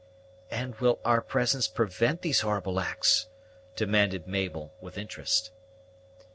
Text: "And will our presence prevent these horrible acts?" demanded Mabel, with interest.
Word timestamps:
"And 0.49 0.73
will 0.77 0.97
our 1.05 1.21
presence 1.21 1.67
prevent 1.67 2.23
these 2.23 2.39
horrible 2.41 2.79
acts?" 2.79 3.27
demanded 3.75 4.25
Mabel, 4.27 4.73
with 4.81 4.97
interest. 4.97 5.51